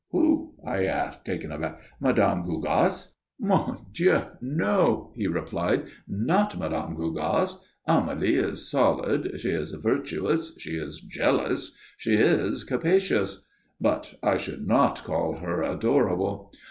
"Who?" 0.09 0.55
I 0.65 0.85
asked, 0.85 1.25
taken 1.25 1.51
aback. 1.51 1.79
"Mme. 1.99 2.41
Gougasse?" 2.43 3.17
"Mon 3.39 3.85
Dieu, 3.91 4.19
no!" 4.41 5.13
he 5.15 5.27
replied. 5.27 5.83
"Not 6.07 6.57
Mme. 6.57 6.95
Gougasse. 6.95 7.63
Amélie 7.87 8.49
is 8.51 8.67
solid, 8.67 9.39
she 9.39 9.51
is 9.51 9.69
virtuous, 9.73 10.57
she 10.57 10.71
is 10.71 11.01
jealous, 11.01 11.75
she 11.99 12.15
is 12.15 12.63
capacious; 12.63 13.45
but 13.79 14.15
I 14.23 14.37
should 14.37 14.65
not 14.67 15.03
call 15.03 15.35
her 15.37 15.61
adorable. 15.61 16.51